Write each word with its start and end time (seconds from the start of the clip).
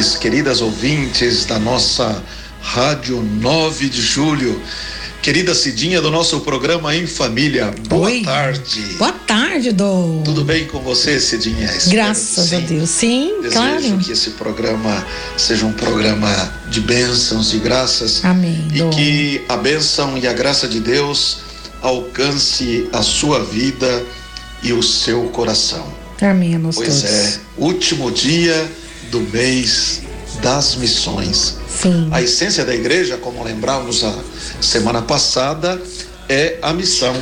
Ouvintes, 0.00 0.16
queridas 0.16 0.60
ouvintes 0.62 1.44
da 1.44 1.58
nossa 1.58 2.22
Rádio 2.62 3.22
9 3.22 3.88
de 3.90 4.00
Julho, 4.00 4.60
querida 5.20 5.54
Cidinha 5.54 6.00
do 6.00 6.10
nosso 6.10 6.40
programa 6.40 6.96
Em 6.96 7.06
Família, 7.06 7.70
boa 7.86 8.06
Oi. 8.08 8.22
tarde. 8.22 8.80
Boa 8.98 9.12
tarde, 9.12 9.72
Dom. 9.72 10.22
Tudo 10.24 10.42
bem 10.42 10.64
com 10.66 10.80
você, 10.80 11.20
Cidinha? 11.20 11.66
Espero 11.66 11.90
Graças 11.90 12.52
a. 12.52 12.60
Deus. 12.60 12.88
Sim, 12.88 13.42
Desejo 13.42 13.52
claro. 13.52 13.98
que 13.98 14.12
esse 14.12 14.30
programa 14.30 15.06
seja 15.36 15.66
um 15.66 15.72
programa 15.72 16.50
de 16.70 16.80
bênçãos 16.80 17.52
e 17.52 17.58
graças 17.58 18.24
Amém, 18.24 18.68
e 18.72 18.78
Dom. 18.78 18.90
que 18.90 19.44
a 19.50 19.56
bênção 19.58 20.16
e 20.16 20.26
a 20.26 20.32
graça 20.32 20.66
de 20.66 20.80
Deus 20.80 21.38
alcance 21.82 22.88
a 22.92 23.02
sua 23.02 23.44
vida 23.44 24.02
e 24.62 24.72
o 24.72 24.82
seu 24.82 25.24
coração. 25.24 25.86
Amém 26.22 26.54
a 26.54 26.58
nós 26.58 26.74
Pois 26.76 26.88
todos. 26.88 27.04
é, 27.04 27.40
último 27.58 28.10
dia 28.10 28.79
do 29.10 29.20
mês 29.20 30.02
das 30.42 30.76
missões. 30.76 31.56
Sim. 31.68 32.08
A 32.12 32.22
essência 32.22 32.64
da 32.64 32.74
igreja, 32.74 33.16
como 33.16 33.42
lembramos 33.42 34.04
a 34.04 34.14
semana 34.60 35.02
passada, 35.02 35.80
é 36.28 36.58
a 36.62 36.72
missão. 36.72 37.14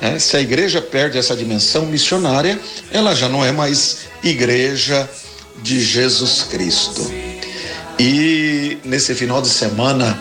É, 0.00 0.18
se 0.18 0.36
a 0.36 0.40
igreja 0.40 0.80
perde 0.80 1.18
essa 1.18 1.34
dimensão 1.34 1.86
missionária, 1.86 2.58
ela 2.92 3.14
já 3.14 3.28
não 3.28 3.44
é 3.44 3.50
mais 3.50 3.98
igreja 4.22 5.08
de 5.62 5.80
Jesus 5.80 6.44
Cristo. 6.44 7.10
E 7.98 8.78
nesse 8.84 9.14
final 9.14 9.42
de 9.42 9.48
semana, 9.48 10.20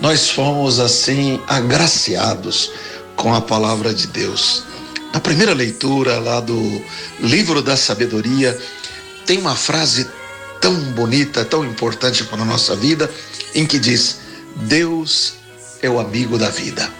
nós 0.00 0.28
fomos 0.28 0.78
assim 0.78 1.40
agraciados 1.48 2.70
com 3.16 3.34
a 3.34 3.40
palavra 3.40 3.94
de 3.94 4.06
Deus. 4.08 4.64
Na 5.12 5.20
primeira 5.20 5.54
leitura 5.54 6.18
lá 6.18 6.40
do 6.40 6.82
livro 7.20 7.62
da 7.62 7.76
sabedoria, 7.76 8.58
tem 9.24 9.38
uma 9.38 9.54
frase 9.54 10.06
tão 10.64 10.72
bonita, 10.92 11.44
tão 11.44 11.62
importante 11.62 12.24
para 12.24 12.40
a 12.40 12.44
nossa 12.46 12.74
vida, 12.74 13.10
em 13.54 13.66
que 13.66 13.78
diz: 13.78 14.16
Deus 14.56 15.34
é 15.82 15.90
o 15.90 16.00
amigo 16.00 16.38
da 16.38 16.48
vida. 16.48 16.90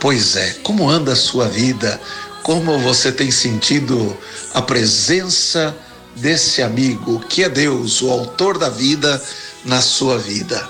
Pois 0.00 0.34
é, 0.34 0.54
como 0.62 0.88
anda 0.88 1.12
a 1.12 1.16
sua 1.16 1.46
vida? 1.46 2.00
Como 2.42 2.78
você 2.78 3.12
tem 3.12 3.30
sentido 3.30 4.16
a 4.54 4.62
presença 4.62 5.76
desse 6.14 6.62
amigo 6.62 7.20
que 7.28 7.44
é 7.44 7.50
Deus, 7.50 8.00
o 8.00 8.10
autor 8.10 8.56
da 8.56 8.70
vida, 8.70 9.22
na 9.62 9.82
sua 9.82 10.16
vida? 10.16 10.66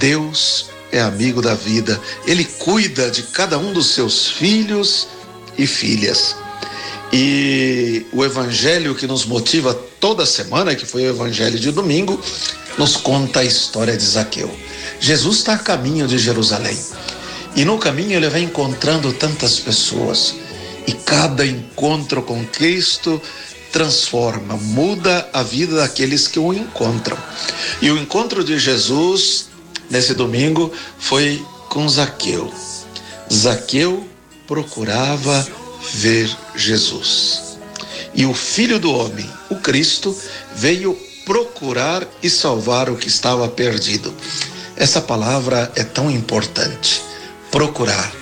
Deus 0.00 0.66
é 0.90 1.00
amigo 1.00 1.40
da 1.40 1.54
vida, 1.54 2.00
ele 2.26 2.44
cuida 2.44 3.08
de 3.08 3.22
cada 3.22 3.56
um 3.56 3.72
dos 3.72 3.94
seus 3.94 4.26
filhos 4.26 5.06
e 5.56 5.64
filhas. 5.64 6.34
E 7.12 8.06
o 8.12 8.24
evangelho 8.24 8.94
que 8.94 9.06
nos 9.06 9.24
motiva 9.24 9.72
toda 10.00 10.26
semana, 10.26 10.74
que 10.74 10.84
foi 10.84 11.02
o 11.02 11.10
evangelho 11.10 11.58
de 11.58 11.70
domingo, 11.70 12.20
nos 12.76 12.96
conta 12.96 13.40
a 13.40 13.44
história 13.44 13.96
de 13.96 14.04
Zaqueu. 14.04 14.50
Jesus 15.00 15.38
está 15.38 15.54
a 15.54 15.58
caminho 15.58 16.06
de 16.06 16.18
Jerusalém. 16.18 16.76
E 17.54 17.64
no 17.64 17.78
caminho 17.78 18.12
ele 18.12 18.28
vai 18.28 18.42
encontrando 18.42 19.12
tantas 19.12 19.58
pessoas. 19.58 20.34
E 20.86 20.92
cada 20.92 21.46
encontro 21.46 22.22
com 22.22 22.44
Cristo 22.46 23.20
transforma, 23.72 24.56
muda 24.56 25.28
a 25.32 25.42
vida 25.42 25.76
daqueles 25.76 26.28
que 26.28 26.38
o 26.38 26.52
encontram. 26.52 27.16
E 27.82 27.90
o 27.90 27.98
encontro 27.98 28.44
de 28.44 28.58
Jesus 28.58 29.48
nesse 29.90 30.14
domingo 30.14 30.72
foi 30.98 31.44
com 31.68 31.88
Zaqueu. 31.88 32.52
Zaqueu 33.32 34.06
procurava 34.46 35.46
ver 35.94 36.30
Jesus. 36.54 37.58
E 38.14 38.24
o 38.24 38.34
Filho 38.34 38.78
do 38.78 38.90
Homem, 38.92 39.28
o 39.50 39.56
Cristo, 39.56 40.16
veio 40.54 40.94
procurar 41.24 42.06
e 42.22 42.30
salvar 42.30 42.88
o 42.88 42.96
que 42.96 43.08
estava 43.08 43.48
perdido. 43.48 44.14
Essa 44.76 45.00
palavra 45.00 45.70
é 45.74 45.82
tão 45.82 46.10
importante. 46.10 47.02
Procurar. 47.50 48.12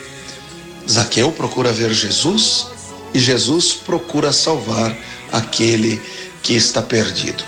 Zaqueu 0.89 1.31
procura 1.33 1.73
ver 1.73 1.93
Jesus 1.93 2.67
e 3.13 3.19
Jesus 3.19 3.73
procura 3.73 4.33
salvar 4.33 4.97
aquele 5.33 6.01
que 6.43 6.55
está 6.55 6.83
perdido. 6.83 7.45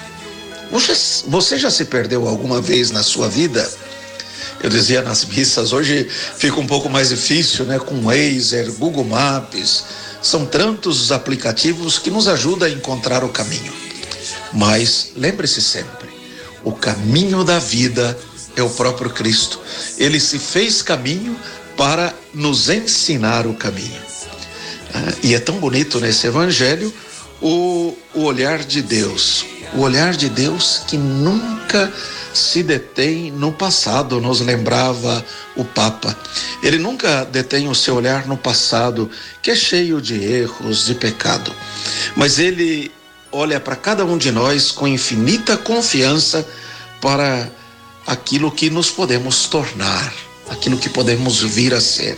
Você, 0.70 1.24
você 1.28 1.58
já 1.58 1.70
se 1.70 1.84
perdeu 1.84 2.26
alguma 2.26 2.60
vez 2.60 2.90
na 2.90 3.02
sua 3.02 3.28
vida? 3.28 3.68
Eu 4.66 4.70
dizia 4.70 5.00
nas 5.00 5.24
missas, 5.24 5.72
hoje 5.72 6.08
fica 6.10 6.58
um 6.58 6.66
pouco 6.66 6.90
mais 6.90 7.10
difícil, 7.10 7.64
né? 7.66 7.78
Com 7.78 8.00
Waze, 8.00 8.64
Google 8.76 9.04
Maps. 9.04 9.84
São 10.20 10.44
tantos 10.44 11.00
os 11.02 11.12
aplicativos 11.12 12.00
que 12.00 12.10
nos 12.10 12.26
ajudam 12.26 12.66
a 12.66 12.70
encontrar 12.72 13.22
o 13.22 13.28
caminho. 13.28 13.72
Mas 14.52 15.12
lembre-se 15.14 15.62
sempre, 15.62 16.08
o 16.64 16.72
caminho 16.72 17.44
da 17.44 17.60
vida 17.60 18.18
é 18.56 18.62
o 18.62 18.68
próprio 18.68 19.08
Cristo. 19.08 19.60
Ele 19.98 20.18
se 20.18 20.36
fez 20.36 20.82
caminho 20.82 21.38
para 21.76 22.12
nos 22.34 22.68
ensinar 22.68 23.46
o 23.46 23.54
caminho. 23.54 24.02
Ah, 24.92 25.14
e 25.22 25.32
é 25.32 25.38
tão 25.38 25.60
bonito 25.60 26.00
nesse 26.00 26.26
evangelho 26.26 26.92
o, 27.40 27.96
o 28.12 28.22
olhar 28.22 28.64
de 28.64 28.82
Deus. 28.82 29.46
O 29.74 29.80
olhar 29.80 30.14
de 30.14 30.28
Deus 30.28 30.82
que 30.86 30.96
nunca 30.96 31.92
se 32.32 32.62
detém 32.62 33.30
no 33.30 33.50
passado, 33.50 34.20
nos 34.20 34.40
lembrava 34.40 35.24
o 35.56 35.64
Papa. 35.64 36.16
Ele 36.62 36.78
nunca 36.78 37.24
detém 37.24 37.68
o 37.68 37.74
seu 37.74 37.94
olhar 37.94 38.26
no 38.26 38.36
passado, 38.36 39.10
que 39.42 39.50
é 39.50 39.54
cheio 39.54 40.00
de 40.00 40.22
erros, 40.22 40.84
de 40.84 40.94
pecado. 40.94 41.52
Mas 42.14 42.38
ele 42.38 42.92
olha 43.32 43.58
para 43.58 43.74
cada 43.74 44.04
um 44.04 44.18
de 44.18 44.30
nós 44.30 44.70
com 44.70 44.86
infinita 44.86 45.56
confiança 45.56 46.46
para 47.00 47.50
aquilo 48.06 48.50
que 48.50 48.70
nos 48.70 48.90
podemos 48.90 49.46
tornar, 49.46 50.12
aquilo 50.48 50.78
que 50.78 50.88
podemos 50.88 51.42
vir 51.42 51.74
a 51.74 51.80
ser. 51.80 52.16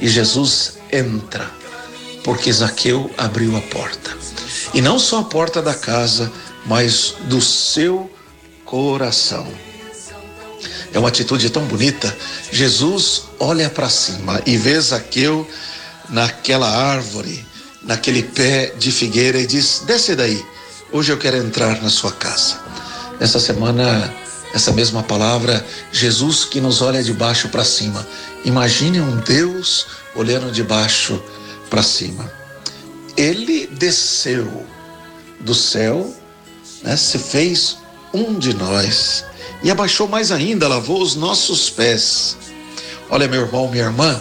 E 0.00 0.08
Jesus 0.08 0.78
entra, 0.90 1.50
porque 2.24 2.52
Zaqueu 2.52 3.10
abriu 3.16 3.56
a 3.56 3.60
porta. 3.60 4.16
E 4.74 4.80
não 4.80 4.98
só 4.98 5.20
a 5.20 5.24
porta 5.24 5.62
da 5.62 5.74
casa, 5.74 6.30
mas 6.66 7.14
do 7.24 7.40
seu 7.40 8.10
coração. 8.64 9.46
É 10.92 10.98
uma 10.98 11.08
atitude 11.08 11.50
tão 11.50 11.64
bonita. 11.64 12.14
Jesus 12.50 13.24
olha 13.38 13.68
para 13.68 13.88
cima 13.88 14.40
e 14.46 14.56
vê 14.56 14.80
Zaqueu 14.80 15.48
naquela 16.08 16.68
árvore, 16.68 17.44
naquele 17.82 18.22
pé 18.22 18.72
de 18.78 18.90
figueira 18.90 19.38
e 19.38 19.46
diz: 19.46 19.82
Desce 19.86 20.14
daí, 20.14 20.44
hoje 20.92 21.12
eu 21.12 21.18
quero 21.18 21.36
entrar 21.36 21.82
na 21.82 21.90
sua 21.90 22.12
casa. 22.12 22.58
Essa 23.20 23.38
semana, 23.38 24.12
essa 24.54 24.72
mesma 24.72 25.02
palavra, 25.02 25.64
Jesus 25.92 26.44
que 26.44 26.60
nos 26.60 26.82
olha 26.82 27.02
de 27.02 27.12
baixo 27.12 27.48
para 27.48 27.64
cima. 27.64 28.06
Imagine 28.44 29.00
um 29.00 29.16
Deus 29.20 29.86
olhando 30.14 30.50
de 30.50 30.62
baixo 30.62 31.22
para 31.68 31.82
cima. 31.82 32.30
Ele 33.16 33.66
desceu 33.66 34.64
do 35.40 35.54
céu, 35.54 36.14
né, 36.82 36.96
se 36.96 37.18
fez 37.18 37.78
um 38.12 38.38
de 38.38 38.54
nós 38.54 39.24
e 39.62 39.70
abaixou 39.70 40.06
mais 40.08 40.30
ainda, 40.30 40.68
lavou 40.68 41.02
os 41.02 41.14
nossos 41.14 41.70
pés. 41.70 42.36
Olha, 43.10 43.28
meu 43.28 43.42
irmão, 43.42 43.68
minha 43.68 43.84
irmã, 43.84 44.20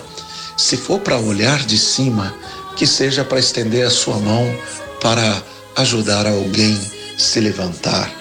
se 0.57 0.77
for 0.77 0.99
para 0.99 1.17
olhar 1.17 1.65
de 1.65 1.77
cima, 1.77 2.33
que 2.75 2.85
seja 2.85 3.23
para 3.23 3.39
estender 3.39 3.85
a 3.85 3.89
sua 3.89 4.17
mão 4.17 4.45
para 5.01 5.41
ajudar 5.75 6.25
alguém 6.25 6.79
se 7.17 7.39
levantar, 7.39 8.11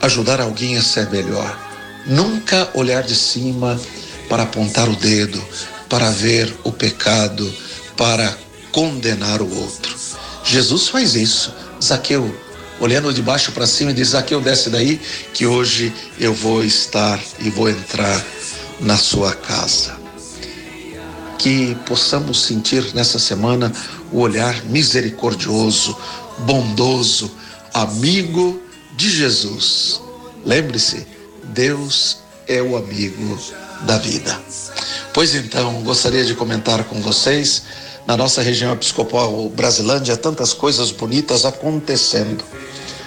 ajudar 0.00 0.40
alguém 0.40 0.76
a 0.76 0.82
ser 0.82 1.08
melhor. 1.10 1.58
Nunca 2.06 2.68
olhar 2.74 3.02
de 3.02 3.14
cima 3.14 3.80
para 4.28 4.42
apontar 4.42 4.88
o 4.88 4.96
dedo, 4.96 5.42
para 5.88 6.10
ver 6.10 6.52
o 6.64 6.72
pecado, 6.72 7.52
para 7.96 8.36
condenar 8.72 9.40
o 9.40 9.60
outro. 9.60 9.94
Jesus 10.44 10.88
faz 10.88 11.14
isso. 11.14 11.54
Zaqueu, 11.80 12.34
olhando 12.82 13.14
de 13.14 13.22
baixo 13.22 13.52
para 13.52 13.66
cima, 13.66 13.94
diz: 13.94 14.08
Zaqueu, 14.08 14.40
desce 14.40 14.68
daí, 14.68 15.00
que 15.32 15.46
hoje 15.46 15.94
eu 16.18 16.34
vou 16.34 16.64
estar 16.64 17.18
e 17.38 17.48
vou 17.48 17.70
entrar 17.70 18.22
na 18.80 18.96
sua 18.96 19.32
casa. 19.34 19.96
Que 21.38 21.76
possamos 21.86 22.42
sentir 22.42 22.92
nessa 22.92 23.18
semana 23.18 23.72
o 24.10 24.18
olhar 24.18 24.64
misericordioso, 24.64 25.96
bondoso, 26.40 27.30
amigo 27.72 28.60
de 28.96 29.08
Jesus. 29.08 30.00
Lembre-se, 30.44 31.06
Deus 31.44 32.18
é 32.48 32.60
o 32.60 32.76
amigo 32.76 33.38
da 33.82 33.96
vida. 33.98 34.40
Pois 35.14 35.34
então, 35.34 35.82
gostaria 35.82 36.24
de 36.24 36.34
comentar 36.34 36.82
com 36.84 37.00
vocês, 37.00 37.62
na 38.06 38.16
nossa 38.16 38.42
região 38.42 38.72
episcopal 38.72 39.48
Brasilândia, 39.50 40.16
tantas 40.16 40.52
coisas 40.52 40.90
bonitas 40.90 41.44
acontecendo. 41.44 42.42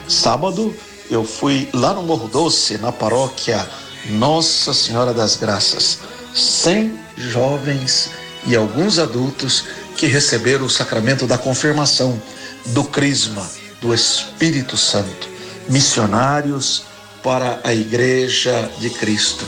Sábado, 0.07 0.75
eu 1.09 1.23
fui 1.23 1.67
lá 1.73 1.93
no 1.93 2.03
Morro 2.03 2.27
Doce, 2.27 2.77
na 2.77 2.91
paróquia 2.91 3.67
Nossa 4.11 4.73
Senhora 4.73 5.13
das 5.13 5.35
Graças. 5.35 5.99
100 6.33 6.99
jovens 7.17 8.11
e 8.45 8.55
alguns 8.55 8.99
adultos 8.99 9.65
que 9.97 10.05
receberam 10.05 10.65
o 10.65 10.69
sacramento 10.69 11.25
da 11.25 11.37
confirmação, 11.37 12.21
do 12.67 12.83
crisma, 12.83 13.49
do 13.81 13.93
Espírito 13.93 14.77
Santo, 14.77 15.27
missionários 15.69 16.83
para 17.23 17.59
a 17.63 17.73
Igreja 17.73 18.69
de 18.79 18.89
Cristo. 18.91 19.45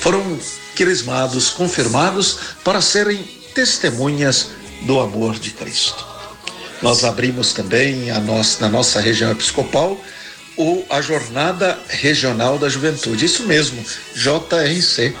Foram 0.00 0.38
crismados, 0.76 1.50
confirmados 1.50 2.38
para 2.62 2.80
serem 2.80 3.24
testemunhas 3.54 4.50
do 4.82 5.00
amor 5.00 5.38
de 5.38 5.50
Cristo. 5.50 6.15
Nós 6.82 7.04
abrimos 7.04 7.52
também 7.52 8.10
nossa, 8.20 8.60
na 8.60 8.68
nossa 8.68 9.00
região 9.00 9.30
episcopal 9.30 9.98
o, 10.56 10.84
a 10.88 11.00
Jornada 11.00 11.78
Regional 11.88 12.58
da 12.58 12.68
Juventude. 12.68 13.24
Isso 13.24 13.44
mesmo, 13.44 13.84
JRC. 14.14 15.14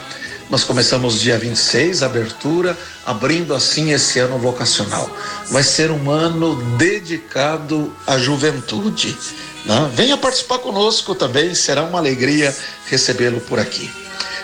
Nós 0.48 0.62
começamos 0.62 1.20
dia 1.20 1.36
26, 1.36 2.04
abertura, 2.04 2.76
abrindo 3.04 3.52
assim 3.52 3.92
esse 3.92 4.20
ano 4.20 4.38
vocacional. 4.38 5.10
Vai 5.50 5.62
ser 5.62 5.90
um 5.90 6.08
ano 6.08 6.76
dedicado 6.76 7.92
à 8.06 8.16
juventude. 8.16 9.16
Né? 9.64 9.90
Venha 9.92 10.16
participar 10.16 10.58
conosco 10.58 11.16
também, 11.16 11.52
será 11.54 11.82
uma 11.82 11.98
alegria 11.98 12.54
recebê-lo 12.86 13.40
por 13.40 13.58
aqui. 13.58 13.90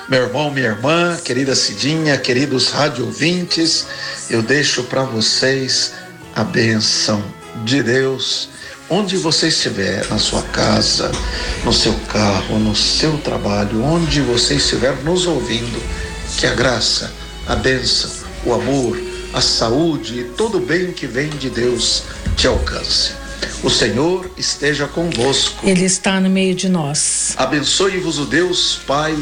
Meu 0.08 0.24
irmão, 0.24 0.50
minha 0.50 0.66
irmã, 0.66 1.16
querida 1.24 1.54
Cidinha, 1.54 2.18
queridos 2.18 2.70
rádio 2.70 3.06
ouvintes, 3.06 3.86
eu 4.28 4.42
deixo 4.42 4.82
para 4.82 5.04
vocês 5.04 5.92
a 6.34 6.44
bênção 6.44 7.22
de 7.64 7.82
Deus 7.82 8.48
onde 8.92 9.16
você 9.16 9.48
estiver, 9.48 10.06
na 10.10 10.18
sua 10.18 10.42
casa, 10.42 11.10
no 11.64 11.72
seu 11.72 11.94
carro, 12.12 12.58
no 12.58 12.76
seu 12.76 13.16
trabalho, 13.18 13.82
onde 13.82 14.20
você 14.20 14.56
estiver 14.56 14.94
nos 15.02 15.26
ouvindo, 15.26 15.82
que 16.36 16.46
a 16.46 16.54
graça, 16.54 17.10
a 17.46 17.56
bênção, 17.56 18.10
o 18.44 18.52
amor, 18.52 19.00
a 19.32 19.40
saúde 19.40 20.20
e 20.20 20.24
todo 20.24 20.58
o 20.58 20.60
bem 20.60 20.92
que 20.92 21.06
vem 21.06 21.30
de 21.30 21.48
Deus 21.48 22.02
te 22.36 22.46
alcance. 22.46 23.12
O 23.62 23.70
Senhor 23.70 24.30
esteja 24.36 24.86
convosco. 24.86 25.66
Ele 25.66 25.84
está 25.84 26.20
no 26.20 26.28
meio 26.28 26.54
de 26.54 26.68
nós. 26.68 27.32
Abençoe-vos 27.38 28.18
o 28.18 28.26
Deus 28.26 28.78
Pai 28.86 29.16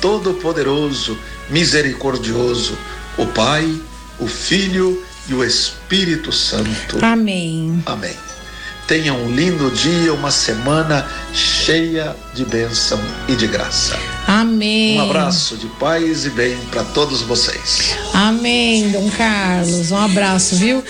Todo-Poderoso, 0.00 1.16
Misericordioso, 1.48 2.76
o 3.16 3.26
Pai, 3.26 3.80
o 4.18 4.26
Filho 4.26 5.00
e 5.28 5.34
o 5.34 5.44
Espírito 5.44 6.32
Santo. 6.32 7.04
Amém. 7.04 7.82
Amém. 7.86 8.16
Tenha 8.86 9.14
um 9.14 9.30
lindo 9.30 9.70
dia, 9.70 10.12
uma 10.12 10.30
semana 10.30 11.08
cheia 11.32 12.16
de 12.34 12.44
bênção 12.44 13.00
e 13.28 13.36
de 13.36 13.46
graça. 13.46 13.98
Amém. 14.26 14.98
Um 14.98 15.02
abraço 15.02 15.56
de 15.56 15.66
paz 15.78 16.26
e 16.26 16.30
bem 16.30 16.56
para 16.70 16.82
todos 16.84 17.22
vocês. 17.22 17.96
Amém, 18.12 18.90
Dom 18.90 19.08
Carlos. 19.10 19.90
Um 19.92 19.96
abraço, 19.96 20.56
viu? 20.56 20.84